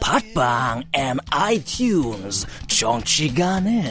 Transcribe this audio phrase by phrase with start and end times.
[0.00, 3.82] 팟빵 앤 아이튠즈 정치 가능.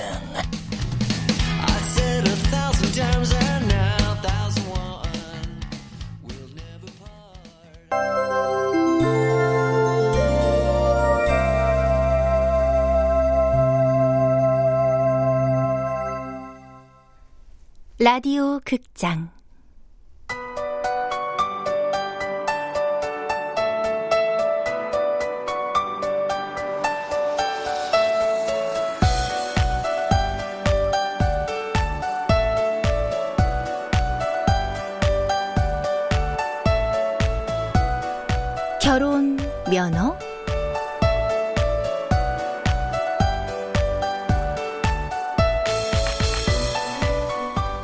[18.00, 19.32] 라디오 극장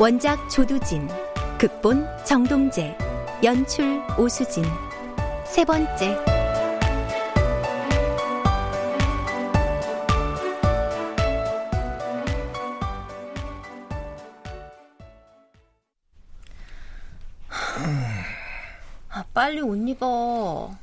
[0.03, 1.07] 원작 조두진,
[1.57, 2.97] 극본 정동재,
[3.41, 4.65] 연출 오수진.
[5.45, 6.17] 세 번째.
[19.07, 20.75] 아, 빨리 옷 입어.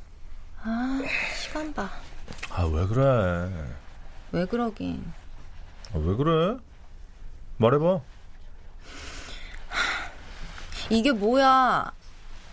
[0.63, 1.01] 아,
[1.35, 1.91] 시간 봐.
[2.49, 3.51] 아, 왜 그래?
[4.31, 5.13] 왜 그러긴.
[5.93, 6.57] 아, 왜 그래?
[7.59, 7.99] 말해봐.
[10.91, 11.91] 이게 뭐야.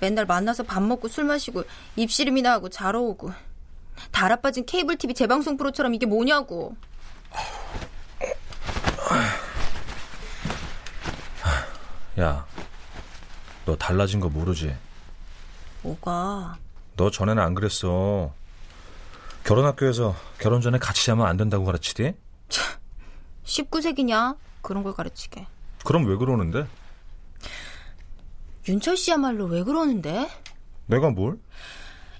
[0.00, 1.64] 맨날 만나서 밥 먹고 술 마시고
[1.96, 3.32] 입씨름이나 하고 자러 오고.
[4.12, 6.76] 달아빠진 케이블 TV 재방송 프로처럼 이게 뭐냐고.
[12.20, 12.46] 야,
[13.64, 14.74] 너 달라진 거 모르지?
[15.82, 16.58] 뭐가?
[16.96, 18.32] 너 전에는 안 그랬어.
[19.44, 22.14] 결혼학교에서 결혼 전에 같이 자면 안 된다고 가르치디?
[23.44, 24.36] 19세기냐?
[24.62, 25.46] 그런 걸 가르치게.
[25.84, 26.66] 그럼 왜 그러는데?
[28.68, 30.28] 윤철 씨야말로 왜 그러는데?
[30.86, 31.38] 내가 뭘?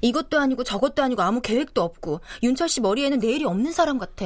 [0.01, 4.25] 이것도 아니고 저것도 아니고 아무 계획도 없고 윤철 씨 머리에는 내일이 없는 사람 같아.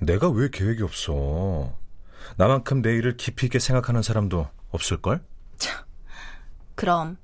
[0.00, 1.76] 내가 왜 계획이 없어?
[2.36, 5.22] 나만큼 내일을 깊이 있게 생각하는 사람도 없을걸?
[6.74, 7.18] 그럼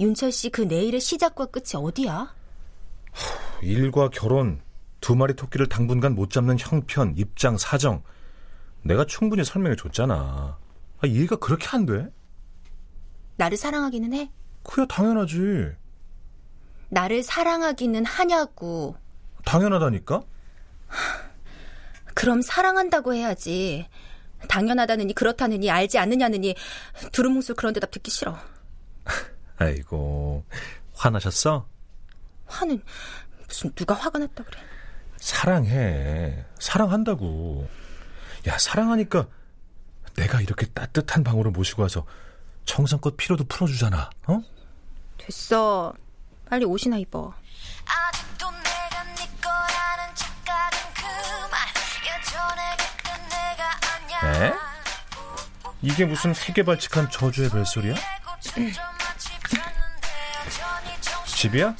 [0.00, 2.34] 윤철 씨 그 내일의 시작과 끝이 어디야?
[3.62, 4.60] 일과 결혼,
[5.00, 8.02] 두 마리 토끼를 당분간 못 잡는 형편, 입장, 사정.
[8.82, 10.58] 내가 충분히 설명해 줬잖아.
[11.00, 12.08] 아, 이해가 그렇게 안 돼?
[13.36, 14.30] 나를 사랑하기는 해?
[14.64, 15.72] 그야 당연하지.
[16.90, 18.96] 나를 사랑하기는 하냐고.
[19.44, 20.22] 당연하다니까?
[22.14, 23.88] 그럼 사랑한다고 해야지.
[24.48, 26.54] 당연하다느니 그렇다느니 알지 않느냐느니
[27.12, 28.36] 두루뭉술 그런 대답 듣기 싫어.
[29.58, 30.44] 아이고
[30.94, 31.68] 화나셨어?
[32.46, 32.82] 화는
[33.46, 34.58] 무슨 누가 화가 났다 그래.
[35.16, 36.44] 사랑해.
[36.58, 37.68] 사랑한다고.
[38.46, 39.26] 야 사랑하니까
[40.18, 42.04] 내가 이렇게 따뜻한 방으로 모시고 와서
[42.64, 44.10] 정성껏 피로도 풀어주잖아.
[44.26, 44.40] 어?
[45.16, 45.94] 됐어.
[46.48, 47.32] 빨리 옷이나 입어.
[54.24, 54.52] 에?
[55.80, 57.94] 이게 무슨 세계발칙한 저주의 벨소리야?
[61.26, 61.76] 집이야?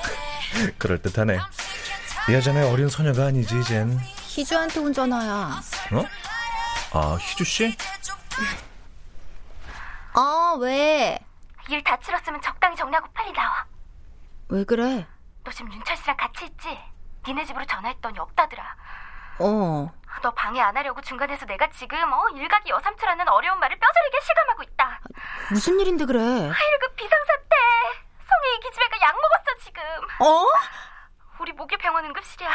[0.78, 1.38] 그럴듯하네.
[2.30, 4.00] 예전에 어린 소녀가 아니지, 이젠.
[4.26, 5.60] 희주한테 온 전화야.
[5.92, 6.04] 어?
[6.92, 7.76] 아, 희주씨?
[10.16, 11.18] 어, 왜?
[11.68, 13.64] 일 다 치렀으면 적당히 정리하고 빨리 나와.
[14.48, 15.06] 왜 그래?
[15.44, 16.78] 너 지금 윤철 씨랑 같이 있지?
[17.26, 18.76] 니네 집으로 전화했더니 없다더라.
[19.38, 19.92] 어.
[20.22, 25.00] 너 방해 안 하려고 중간에서 내가 지금 어 일각이 여삼투라는 어려운 말을 뼈저리게 실감하고 있다.
[25.50, 26.18] 무슨 일인데 그래?
[26.18, 27.56] 하일급 비상사태.
[28.18, 29.82] 성희 이 기집애가 약 먹었어 지금.
[30.26, 30.46] 어?
[31.40, 32.50] 우리 목요병원 응급실이야.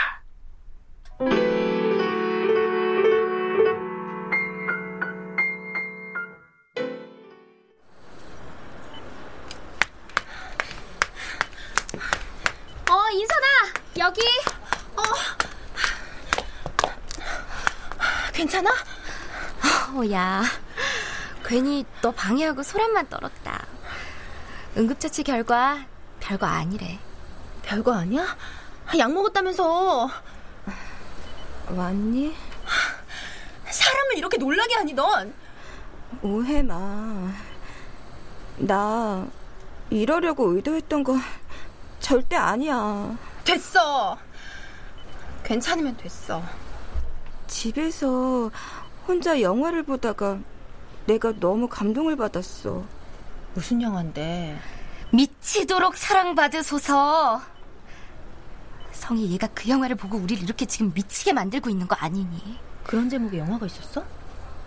[14.16, 14.22] 여기!
[14.96, 15.02] 어.
[18.34, 18.72] 괜찮아?
[18.72, 20.44] 어, 야.
[21.46, 23.66] 괜히 너 방해하고 소란만 떨었다.
[24.78, 25.86] 응급처치 결과
[26.20, 27.00] 별거 아니래.
[27.64, 28.36] 별거 아니야?
[28.98, 30.10] 약 먹었다면서.
[31.70, 32.36] 왔니?
[33.70, 35.34] 사람을 이렇게 놀라게 하니 넌.
[36.22, 37.34] 오해 마.
[38.58, 39.28] 나
[39.90, 41.18] 이러려고 의도했던 거
[42.00, 43.18] 절대 아니야.
[43.46, 44.18] 됐어.
[45.44, 46.42] 괜찮으면 됐어.
[47.48, 48.52] 집에서
[49.08, 50.40] 혼자 영화를 보다가
[51.06, 52.84] 내가 너무 감동을 받았어.
[53.54, 54.60] 무슨 영화인데?
[55.12, 57.42] 미치도록 사랑받으소서.
[58.92, 62.58] 성이 얘가 그 영화를 보고 우리를 이렇게 지금 미치게 만들고 있는 거 아니니?
[62.84, 64.04] 그런 제목의 영화가 있었어?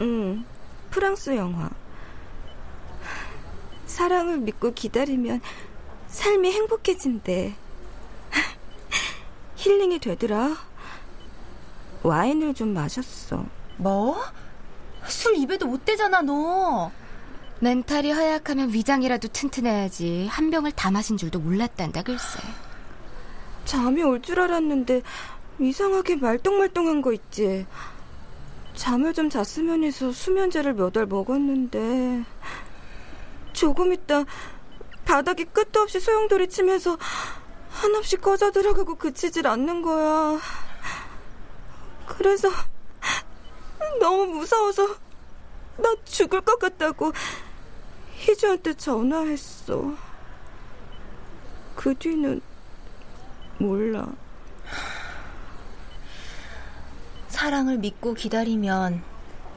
[0.01, 0.45] 응,
[0.91, 1.69] 프랑스 영화.
[3.87, 5.41] 사랑을 믿고 기다리면
[6.07, 7.55] 삶이 행복해진대.
[9.69, 10.57] 힐링이 되더라.
[12.03, 13.45] 와인을 좀 마셨어.
[13.77, 14.19] 뭐?
[15.07, 16.91] 술 입에도 못 대잖아, 너.
[17.61, 20.27] 멘탈이 허약하면 위장이라도 튼튼해야지.
[20.31, 22.39] 한 병을 다 마신 줄도 몰랐단다, 글쎄.
[23.67, 25.03] 잠이 올 줄 알았는데
[25.61, 27.67] 이상하게 말똥말똥한 거 있지.
[28.75, 32.25] 잠을 좀 잤으면 해서 수면제를 몇 알 먹었는데
[33.53, 34.25] 조금 있다
[35.05, 36.97] 바닥이 끝도 없이 소용돌이 치면서
[37.71, 40.39] 한없이 꺼져 들어가고 그치질 않는 거야.
[42.07, 42.49] 그래서
[44.01, 44.97] 너무 무서워서
[45.77, 47.13] 나 죽을 것 같다고
[48.15, 49.95] 희주한테 전화했어.
[51.77, 52.41] 그 뒤는
[53.59, 54.09] 몰라.
[57.29, 59.03] 사랑을 믿고 기다리면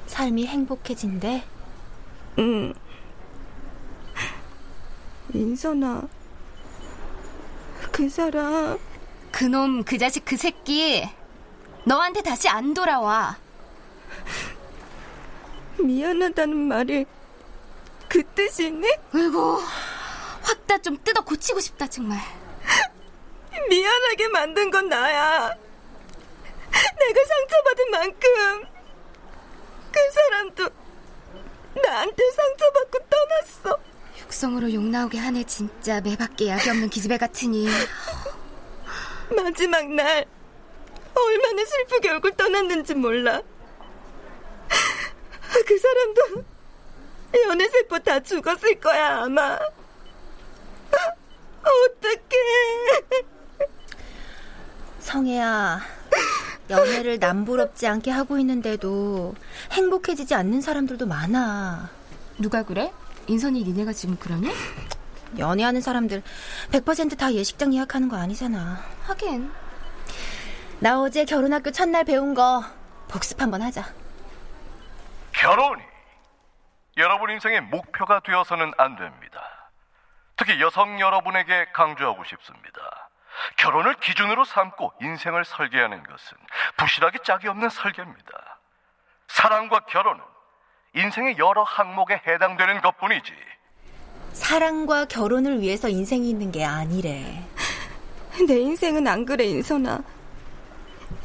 [0.06, 1.44] 삶이 행복해진대?
[2.40, 2.74] 응.
[5.30, 6.08] 민선아,
[7.91, 8.79] 그 사람.
[9.31, 11.07] 그놈, 그 자식, 그 새끼.
[11.85, 13.38] 너한테 다시 안 돌아와.
[15.79, 17.05] 미안하다는 말이
[18.07, 18.88] 그 뜻이니?
[19.15, 19.61] 으이구,
[20.43, 22.19] 확다 좀 뜯어 고치고 싶다, 정말.
[23.69, 25.53] 미안하게 만든 건 나야.
[26.99, 28.65] 내가 상처받은 만큼
[29.91, 30.69] 그 사람도
[31.83, 33.90] 나한테 상처받고 떠났어.
[34.31, 37.68] 육성으로 욕 나오게 하네 진짜 매밖에 약이 없는 기집애 같으니.
[39.36, 40.25] 마지막 날
[41.13, 43.42] 얼마나 슬프게 얼굴 떠났는지 몰라.
[45.68, 46.45] 그 사람도
[47.48, 49.60] 연애세포 다 죽었을 거야 아마.
[51.62, 53.25] 어떡해.
[55.00, 55.81] 성혜야,
[56.69, 59.36] 연애를 남부럽지 않게 하고 있는데도
[59.72, 61.89] 행복해지지 않는 사람들도 많아.
[62.38, 62.94] 누가 그래?
[63.27, 64.50] 인선이 니네가 지금 그러니?
[65.38, 66.21] 연애하는 사람들
[66.71, 68.83] 100%다 예식장 예약하는 거 아니잖아.
[69.03, 69.51] 하긴.
[70.79, 72.63] 나 어제 결혼학교 첫날 배운 거
[73.07, 73.83] 복습 한번 하자.
[75.33, 75.81] 결혼이
[76.97, 79.41] 여러분 인생의 목표가 되어서는 안 됩니다.
[80.35, 83.09] 특히 여성 여러분에게 강조하고 싶습니다.
[83.57, 86.38] 결혼을 기준으로 삼고 인생을 설계하는 것은
[86.77, 88.59] 부실하기 짝이 없는 설계입니다.
[89.27, 90.21] 사랑과 결혼은
[90.95, 93.31] 인생의 여러 항목에 해당되는 것뿐이지.
[94.33, 97.43] 사랑과 결혼을 위해서 인생이 있는 게 아니래.
[98.47, 100.03] 내 인생은 안 그래, 인선아.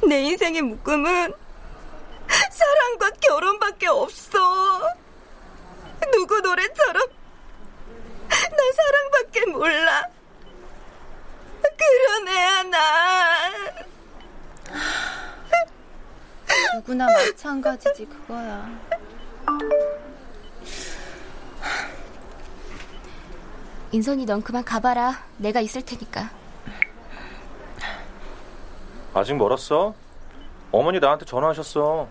[0.08, 1.32] 내 인생의 묶음은
[2.50, 4.38] 사랑과 결혼밖에 없어.
[6.12, 7.08] 누구 노래처럼
[8.28, 10.08] 나 사랑밖에 몰라.
[11.76, 13.50] 그런 애야, 나.
[16.74, 18.68] 누구나 마찬가지지, 그거야.
[23.92, 25.24] 인선이 넌 그만 가봐라.
[25.38, 26.30] 내가 있을 테니까.
[29.14, 29.94] 아직 멀었어?
[30.70, 32.06] 어머니 나한테 전화하셨어.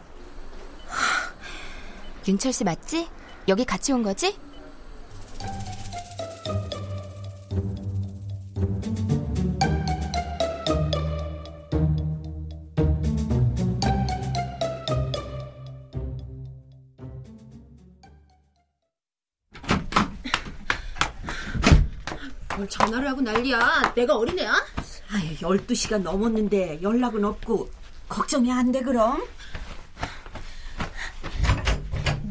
[2.27, 3.07] 윤철 씨 맞지?
[3.47, 4.35] 여기 같이 온 거지?
[22.65, 23.93] 뭘 전화를 하고 난리야.
[23.95, 24.51] 내가 어린애야?
[25.11, 27.69] 아유, 12시간 넘었는데 연락은 없고
[28.09, 29.23] 걱정이 안 돼 그럼?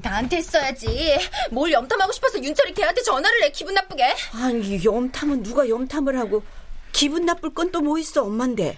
[0.02, 1.18] 나한테 했어야지.
[1.52, 4.14] 뭘 염탐하고 싶어서 윤철이 걔한테 전화를 해 기분 나쁘게.
[4.34, 6.42] 아니 염탐은 누가 염탐을 하고
[6.92, 8.76] 기분 나쁠 건 또 뭐 있어 엄만데.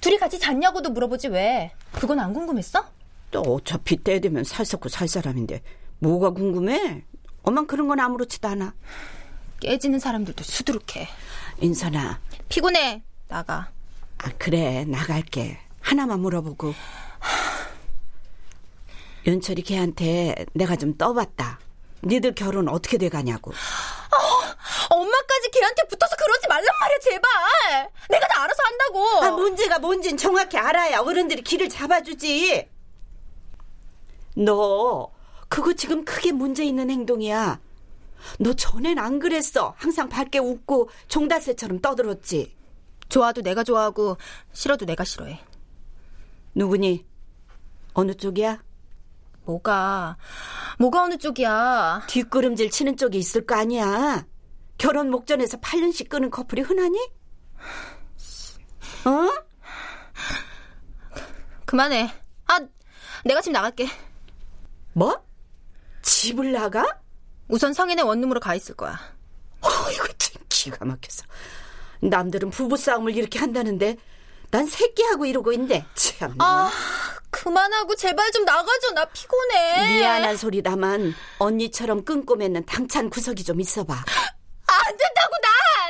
[0.00, 1.72] 둘이 같이 잤냐고도 물어보지 왜.
[1.92, 2.84] 그건 안 궁금했어?
[3.30, 5.62] 또 어차피 때 되면 살 썩고 살 사람인데
[5.98, 7.04] 뭐가 궁금해?
[7.42, 8.74] 엄만 그런 건 아무렇지도 않아.
[9.60, 11.08] 깨지는 사람들도 수두룩해.
[11.60, 12.20] 인선아.
[12.48, 13.02] 피곤해.
[13.28, 13.70] 나가.
[14.18, 15.58] 아 그래 나갈게.
[15.80, 16.74] 하나만 물어보고.
[19.26, 21.58] 윤철이 걔한테 내가 좀 떠봤다.
[22.04, 23.50] 니들 결혼 어떻게 돼가냐고.
[23.50, 27.90] 어, 엄마까지 걔한테 붙어서 그러지 말란 말이야, 제발.
[28.08, 29.24] 내가 다 알아서 한다고.
[29.24, 32.68] 아, 문제가 뭔진 정확히 알아야 어른들이 길을 잡아주지.
[34.36, 35.10] 너
[35.48, 37.58] 그거 지금 크게 문제 있는 행동이야.
[38.38, 39.74] 너 전엔 안 그랬어.
[39.76, 42.56] 항상 밝게 웃고 종달새처럼 떠들었지.
[43.08, 44.16] 좋아도 내가 좋아하고
[44.52, 45.40] 싫어도 내가 싫어해.
[46.54, 47.06] 누구니?
[47.94, 48.62] 어느 쪽이야?
[49.44, 50.16] 뭐가?
[50.78, 52.02] 뭐가 어느 쪽이야?
[52.08, 54.26] 뒷걸음질 치는 쪽이 있을 거 아니야.
[54.76, 56.98] 결혼 목전에서 8년씩 끄는 커플이 흔하니?
[59.04, 59.46] 어?
[61.64, 62.12] 그만해.
[62.46, 62.60] 아,
[63.24, 63.86] 내가 집 나갈게.
[64.92, 65.24] 뭐?
[66.02, 67.00] 집을 나가?
[67.48, 68.98] 우선 성인의 원룸으로 가 있을 거야.
[69.60, 71.24] 어이구, 참 기가 막혀서.
[72.00, 73.96] 남들은 부부싸움을 이렇게 한다는데
[74.50, 76.34] 난 새끼하고 이러고 있는데 참.
[76.38, 76.70] 아,
[77.30, 78.92] 그만하고 제발 좀 나가줘.
[78.94, 79.98] 나 피곤해.
[79.98, 82.04] 미안한 소리다만 언니처럼
[82.36, 83.92] 맺는 당찬 구석이 좀 있어봐.
[83.94, 85.85] 안 된다고 난.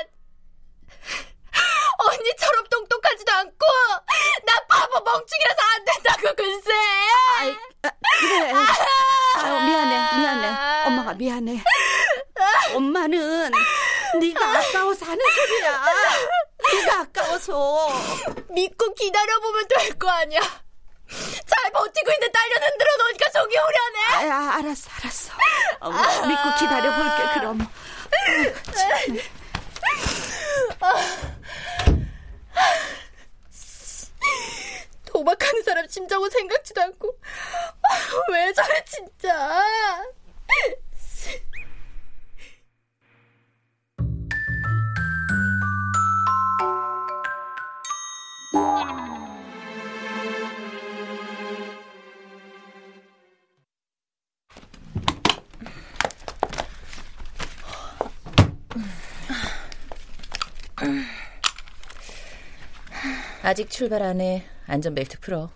[63.46, 64.44] 아직 출발 안 해.
[64.66, 65.48] 안전벨트 풀어.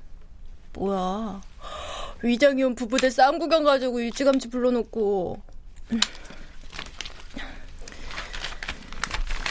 [0.74, 1.40] 뭐야.
[2.22, 5.42] 위장이 온 부부들 싸움 구경 가지고 일찌감치 불러놓고.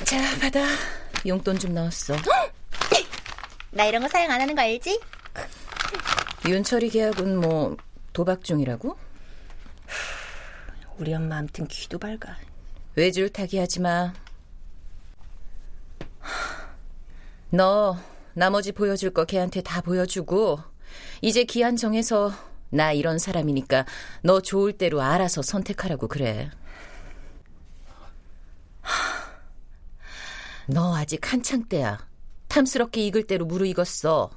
[0.06, 0.66] 자, 받아.
[1.28, 2.16] 용돈 좀 넣었어.
[3.72, 5.02] 나 이런 거 사용 안 하는 거 알지?
[6.48, 7.76] 윤철이 계약은 뭐
[8.14, 8.98] 도박 중이라고?
[10.98, 12.38] 우리 엄마 아무튼 귀도 밝아.
[12.96, 14.14] 외줄 타기 하지 마.
[17.52, 17.98] 너
[18.34, 20.60] 나머지 보여줄 거 걔한테 다 보여주고
[21.22, 22.32] 이제 기한 정해서
[22.70, 23.86] 나 이런 사람이니까
[24.24, 26.52] 너 좋을 대로 알아서 선택하라고 그래.
[30.68, 32.08] 너 아직 한창 때야.
[32.48, 34.30] 탐스럽게 익을 대로 무르익었어.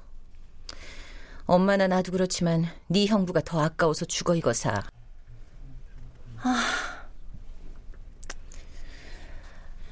[1.44, 4.82] 엄마나 나도 그렇지만 네 형부가 더 아까워서 죽어 익어사.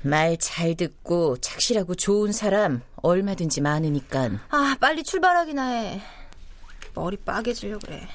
[0.02, 4.30] 말 잘 듣고 착실하고 좋은 사람 얼마든지 많으니까.
[4.48, 6.00] 아, 빨리 출발하기나 해.
[6.94, 8.08] 머리 빠개지려 그래.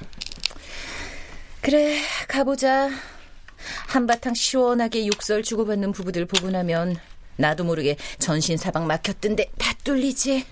[1.61, 2.89] 그래, 가보자.
[3.87, 6.97] 한바탕 시원하게 욕설 주고받는 부부들 보고 나면
[7.37, 10.45] 나도 모르게 전신 사방 막혔던데 다 뚫리지.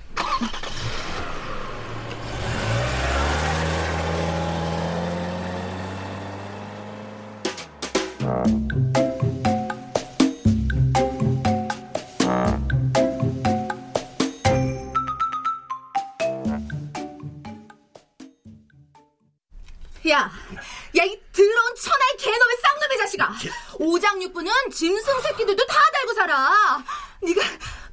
[24.14, 26.84] 오장육부는 짐승 새끼들도 다 달고 살아!
[27.22, 27.42] 네가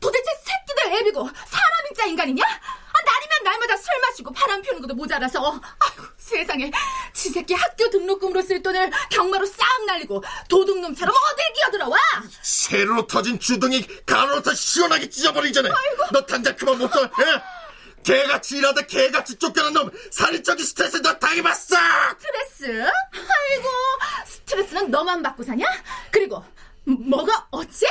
[0.01, 2.45] 도대체 새끼들 애비고 사람 인자 인간이냐?
[2.45, 6.71] 아, 날이면 날마다 술 마시고 바람 피우는 것도 모자라서 아이고 세상에
[7.15, 11.99] 지 새끼 학교 등록금으로 쓸 돈을 경마로 싹 날리고 도둑놈처럼 어딜 기어들어와!
[12.43, 15.71] 새로 터진 주둥이 가로서 시원하게 찢어버리기 전에
[16.13, 17.03] 너 당장 그만 못 써.
[17.03, 17.60] 예?
[18.03, 21.77] 개같이 일하다 개같이 쫓겨난 놈 살인적인 스트레스 너 당해봤어
[22.19, 22.91] 스트레스?
[23.13, 23.69] 아이고
[24.27, 25.67] 스트레스는 너만 받고 사냐?
[26.11, 26.45] 그리고
[26.85, 27.87] 뭐가 어째?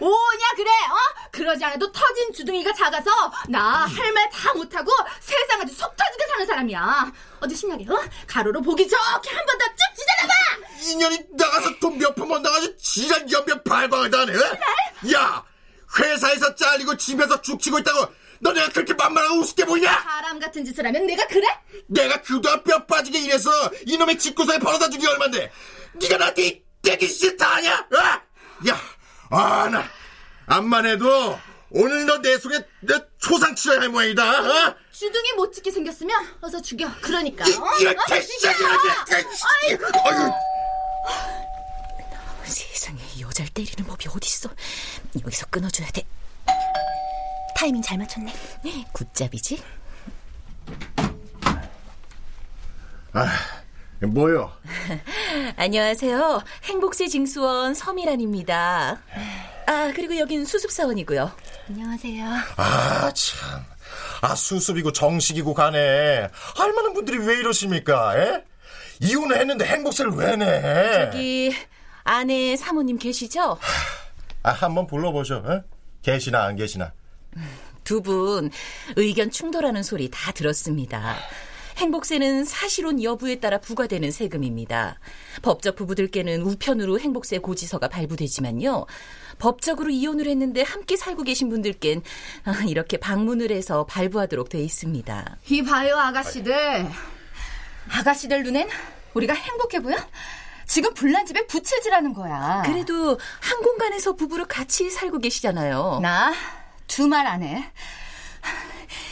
[0.00, 1.28] 오냐 그래 어?
[1.30, 3.10] 그러지 않아도 터진 주둥이가 작아서
[3.48, 4.90] 나 할 말 다 못하고
[5.20, 8.02] 세상 아주 속 터지게 사는 사람이야 어디 신나게 어?
[8.26, 13.62] 가로로 보기 좋게 한 번 더쭉 찢어내봐 인연이 나가서 돈 몇 푼만 나가서 지랄 연변
[13.62, 14.32] 발광을 다네
[15.14, 15.44] 야
[15.98, 18.12] 회사에서 잘리고 집에서 죽치고 있다고
[18.42, 20.00] 너 내가 그렇게 만만하고 우습게 보이냐?
[20.00, 21.46] 사람 같은 짓을 하면 내가 그래?
[21.86, 23.50] 내가 그동안 뼈 빠지게 일해서
[23.86, 25.52] 이놈의 집구석에 벌어다 주기 얼만데
[25.94, 27.78] 네가 나한테 이 떼기 짓 다 하냐?
[27.78, 28.68] 어?
[28.68, 28.80] 야,
[29.30, 29.88] 아, 나
[30.46, 31.38] 암만 해도
[31.70, 34.22] 오늘 너 내 속에 내 초상 치러야 할 모양이다.
[34.42, 34.74] 어?
[34.90, 36.90] 주둥이 못 찍게 생겼으면 어서 죽여.
[37.00, 37.46] 그러니까.
[37.46, 37.64] 이- 어?
[37.80, 37.98] 이렇게.
[38.14, 39.86] 아이고.
[40.04, 40.30] 아유.
[42.44, 44.50] 세상에 여자를 때리는 법이 어딨어.
[45.24, 46.02] 여기서 끊어줘야 돼.
[47.62, 48.34] 타이밍 잘 맞췄네.
[48.90, 49.62] 굿잡이지?
[53.12, 53.28] 아,
[54.04, 54.50] 뭐요?
[55.54, 56.42] 안녕하세요.
[56.64, 59.00] 행복세 징수원 서미란입니다.
[59.66, 61.30] 아, 그리고 여긴 수습사원이고요.
[61.68, 62.26] 안녕하세요.
[62.56, 63.64] 아, 참.
[64.22, 66.30] 아, 수습이고 정식이고 가네.
[66.56, 68.18] 할 만한 분들이 왜 이러십니까?
[68.18, 68.44] 에?
[68.98, 71.10] 이혼을 했는데 행복세를 왜 내?
[71.12, 71.54] 저기
[72.02, 73.56] 아내 사모님 계시죠?
[74.42, 75.44] 아, 한번 불러보죠.
[75.46, 75.62] 에?
[76.02, 76.92] 계시나 안 계시나?
[77.84, 78.50] 두 분
[78.96, 81.16] 의견 충돌하는 소리 다 들었습니다.
[81.78, 84.98] 행복세는 사실혼 여부에 따라 부과되는 세금입니다.
[85.40, 88.86] 법적 부부들께는 우편으로 행복세 고지서가 발부되지만요.
[89.38, 92.02] 법적으로 이혼을 했는데 함께 살고 계신 분들께는
[92.44, 95.36] 아, 이렇게 방문을 해서 발부하도록 돼 있습니다.
[95.48, 96.86] 이봐요, 아가씨들.
[97.90, 98.68] 아가씨들 눈엔
[99.14, 99.96] 우리가 행복해 보여?
[100.66, 102.62] 지금 불난 집에 부채질하는 거야.
[102.64, 105.98] 그래도 한 공간에서 부부로 같이 살고 계시잖아요.
[106.02, 106.32] 나
[106.86, 107.72] 두말안 해.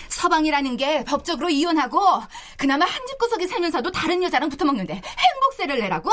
[0.09, 2.23] 서방이라는 게 법적으로 이혼하고
[2.59, 6.11] 그나마 한 집 구석에 살면서도 다른 여자랑 붙어먹는데 행복세를 내라고?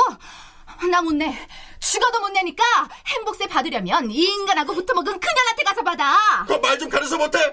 [0.90, 1.36] 나 못 내.
[1.80, 2.62] 죽어도 못 내니까
[3.06, 6.16] 행복세 받으려면 이 인간하고 붙어먹은 그년한테 가서 받아.
[6.46, 7.38] 그말좀 가려서 못해?
[7.44, 7.52] 어?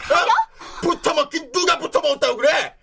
[0.82, 2.76] 붙어먹긴 누가 붙어먹었다고 그래?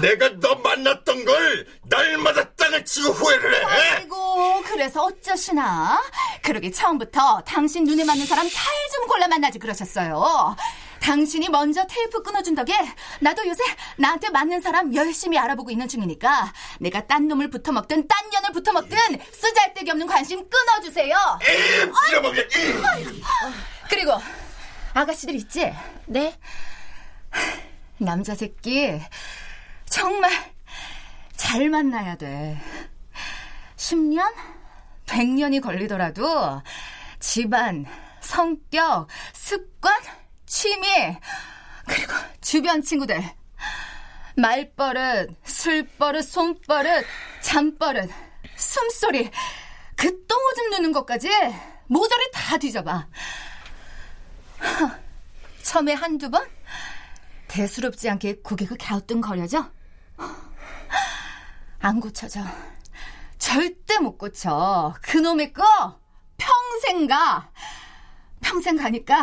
[0.00, 3.64] 내가 너 만났던 걸 날마다 땅을 치고 후회를 해.
[3.96, 6.00] 아이고, 그래서 어쩌시나?
[6.42, 8.60] 그러기 처음부터 당신 눈에 맞는 사람 잘
[8.92, 10.56] 좀 골라 만나지 그러셨어요.
[11.00, 12.74] 당신이 먼저 테이프 끊어준 덕에
[13.20, 13.62] 나도 요새
[13.96, 18.98] 나한테 맞는 사람 열심히 알아보고 있는 중이니까 내가 딴 놈을 붙어먹든 딴 년을 붙어먹든
[19.32, 21.16] 쓰잘데기 없는 관심 끊어주세요.
[22.10, 22.48] 잃어먹게.
[23.88, 24.12] 그리고
[24.92, 25.72] 아가씨들 있지?
[26.06, 26.36] 네.
[27.98, 29.00] 남자 새끼
[29.88, 30.30] 정말
[31.40, 32.60] 잘 만나야 돼.
[33.76, 34.30] 10년?
[35.06, 36.60] 100년이 걸리더라도
[37.18, 37.86] 집안,
[38.20, 39.98] 성격, 습관,
[40.44, 40.86] 취미,
[41.88, 43.22] 그리고 주변 친구들.
[44.36, 47.06] 말버릇, 술버릇, 손버릇,
[47.40, 48.10] 잠버릇,
[48.56, 49.30] 숨소리,
[49.96, 51.30] 그 똥오줌 누는 것까지
[51.86, 53.08] 모조리 다 뒤져봐.
[55.62, 56.46] 처음에 한두 번?
[57.48, 59.79] 대수롭지 않게 고개가 갸우뚱거려져?
[61.80, 62.40] 안 고쳐져.
[63.38, 64.94] 절대 못 고쳐.
[65.02, 65.64] 그놈의 거
[66.36, 67.50] 평생 가.
[68.40, 69.22] 평생 가니까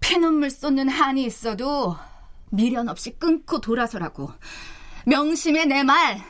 [0.00, 1.96] 피눈물 쏟는 한이 있어도
[2.50, 4.30] 미련 없이 끊고 돌아서라고.
[5.06, 6.22] 명심해 내 말.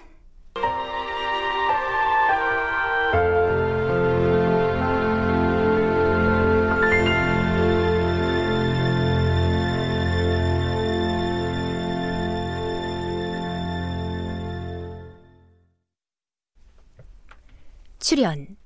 [18.09, 18.57] 출연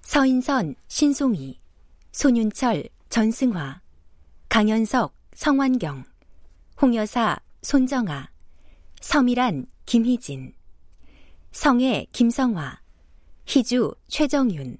[0.00, 1.60] 서인선, 신송이,
[2.12, 3.82] 손윤철, 전승화,
[4.48, 6.04] 강현석, 성환경,
[6.80, 8.30] 홍여사, 손정아,
[9.02, 10.54] 서미란, 김희진,
[11.52, 12.80] 성애, 김성화,
[13.46, 14.78] 희주, 최정윤,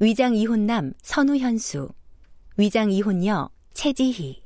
[0.00, 1.88] 위장 이혼남, 선우현수,
[2.58, 4.42] 위장 이혼녀, 최지희.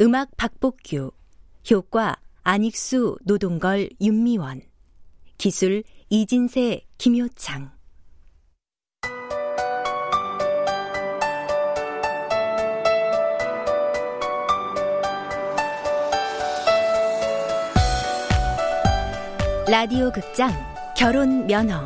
[0.00, 1.12] 음악 박복규,
[1.70, 4.60] 효과 안익수, 노동걸, 윤미원,
[5.38, 5.82] 기술
[6.12, 7.70] 이진세, 김효창.
[19.68, 20.50] 라디오 극장
[20.96, 21.80] 결혼 면허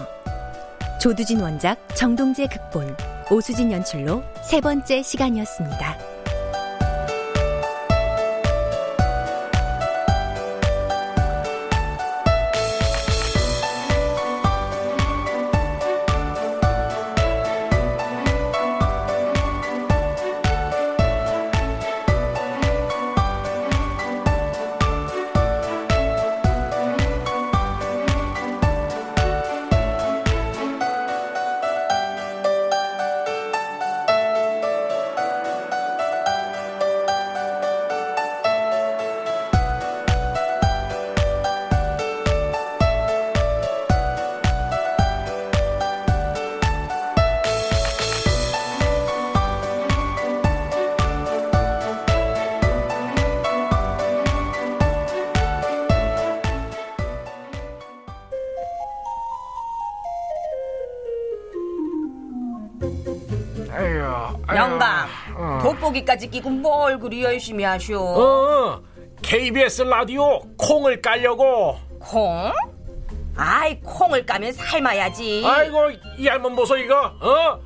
[0.99, 2.97] 조두진 원작 정동재 극본
[3.31, 6.14] 오수진 연출로 세 번째 시간이었습니다.
[65.63, 67.99] 돋보기까지 끼고 뭘 그리 열심히 하쇼?
[67.99, 68.83] 어,
[69.23, 71.79] KBS 라디오 콩을 깔려고.
[71.99, 72.53] 콩?
[73.37, 75.43] 아이 콩을 까면 삶아야지.
[75.45, 77.13] 아이고 이 할멈 보소 이거.
[77.21, 77.59] 어?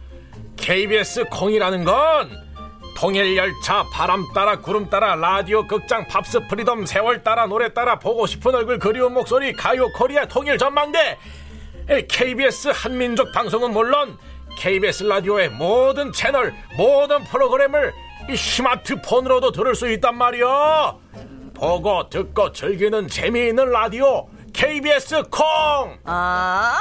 [0.57, 2.49] KBS 콩이라는 건
[2.97, 8.27] 통일 열차 바람 따라 구름 따라 라디오 극장 팝스 프리덤 세월 따라 노래 따라 보고
[8.27, 11.17] 싶은 얼굴 그리운 목소리 가요 코리아 통일 전망대
[12.09, 14.19] KBS 한민족 방송은 물론
[14.59, 17.93] KBS 라디오의 모든 채널 모든 프로그램을
[18.29, 20.95] 이 스마트폰으로도 들을 수 있단 말이야.
[21.55, 25.97] 보고 듣고 즐기는 재미있는 라디오 KBS 콩!
[26.05, 26.77] 아,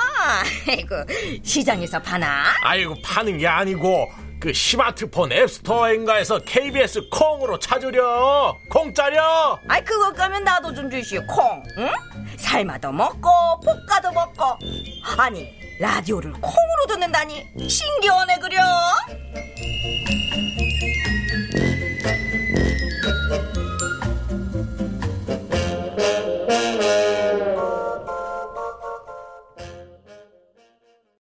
[0.68, 0.96] 아이고
[1.44, 2.46] 시장에서 파나?
[2.63, 8.56] 아이고 파는 게 아니고 그 스마트폰 앱스토어인가에서 KBS 콩으로 찾으려.
[8.72, 9.60] 공짜려!
[9.68, 11.63] 아이 그거 까면 나도 좀 주시오 콩.
[11.78, 11.90] 응?
[12.38, 13.30] 삶아도 먹고
[13.62, 14.44] 볶아도 먹고.
[15.18, 18.62] 아니 라디오를 콩으로 듣는다니 신기하네 그려